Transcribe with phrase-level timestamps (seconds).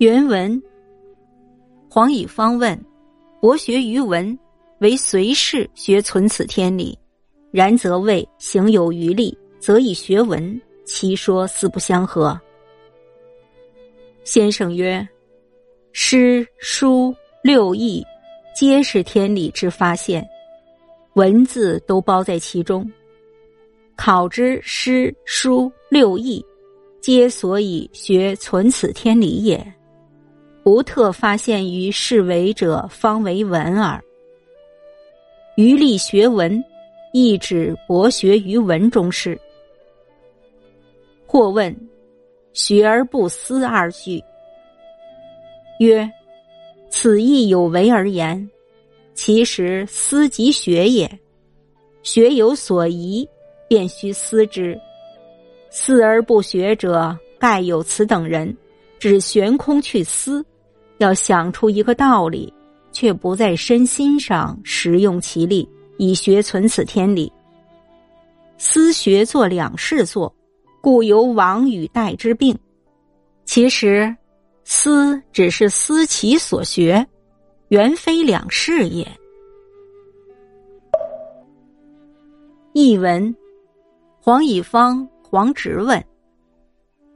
[0.00, 0.62] 原文：
[1.90, 2.82] 黄以方问
[3.38, 4.38] ：“博学于文，
[4.78, 6.96] 为随事学存此天理；
[7.50, 12.40] 然则谓行有余力，则以学文，其说四不相合。”
[14.24, 15.06] 先生曰
[15.92, 18.02] ：“诗书六艺，
[18.56, 20.26] 皆是天理之发现，
[21.12, 22.90] 文字都包在其中。
[23.96, 26.42] 考之诗书六艺，
[27.02, 29.62] 皆所以学存此天理也。”
[30.70, 34.00] 不特发现于是为者，方为文耳。
[35.56, 36.62] 余力学文，
[37.12, 39.36] 亦指博学于文中事。
[41.26, 41.76] 或问
[42.54, 44.22] ：“学而不思二句。”
[45.80, 46.08] 曰
[46.88, 48.48] ：“此亦有为而言。
[49.12, 51.10] 其实思即学也。
[52.04, 53.28] 学有所疑，
[53.66, 54.80] 便须思之。
[55.68, 58.56] 思而不学者，盖有此等人，
[59.00, 60.46] 只悬空去思。”
[61.00, 62.52] 要想出一个道理，
[62.92, 67.32] 却不在身心上实用其力，以学存此天理。
[68.58, 70.30] 思学做两事做，
[70.82, 72.54] 故有往与代之病。
[73.46, 74.14] 其实，
[74.64, 77.04] 思只是思其所学，
[77.68, 79.10] 原非两事也。
[82.74, 83.34] 译文：
[84.20, 86.04] 黄以方、黄直问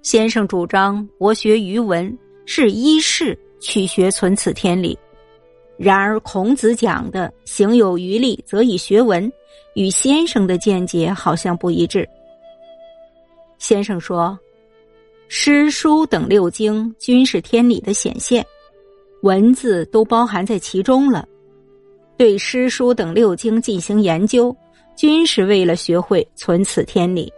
[0.00, 3.38] 先生主张博学于文是一事。
[3.64, 4.96] 去学存此天理，
[5.78, 9.32] 然而孔子讲的“行有余力，则以学文”，
[9.74, 12.06] 与先生的见解好像不一致。
[13.58, 14.38] 先生说，
[15.28, 18.44] 诗书等六经均是天理的显现，
[19.22, 21.26] 文字都包含在其中了。
[22.18, 24.54] 对诗书等六经进行研究，
[24.94, 27.32] 均是为了学会存此天理。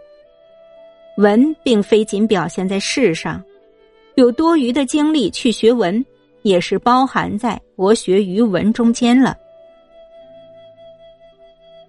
[1.17, 3.41] 文并非仅表现在世上，
[4.15, 6.05] 有多余的精力去学文。
[6.47, 9.35] 也是包含在博学于文中间了。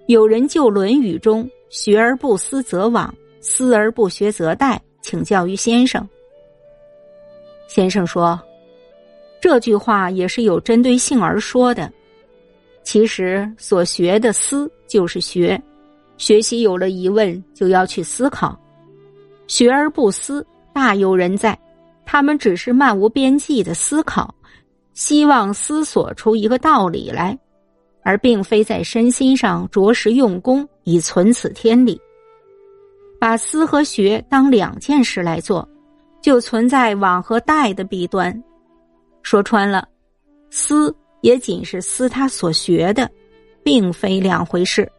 [0.07, 3.09] 有人就《论语》中“学而不思则罔，
[3.41, 6.07] 思而不学则殆”请教于先生。
[7.69, 8.41] 先生说
[9.41, 11.93] ：“这句话也是有针对性而说的。
[12.83, 15.61] 其实所学的思就是学，
[16.17, 18.59] 学习有了疑问就要去思考。
[19.47, 21.59] 学而不思，大有人在，
[22.07, 24.35] 他们只是漫无边际的思考。”
[24.99, 27.39] 希望思索出一个道理来，
[28.03, 32.01] 而并非在身心上着实用功以存此天理。
[33.21, 35.67] 把思和学当两件事来做，
[36.21, 38.43] 就存在往和待的弊端。
[39.23, 39.87] 说穿了，
[40.51, 43.09] 思也仅是思他所学的，
[43.63, 44.91] 并非两回事。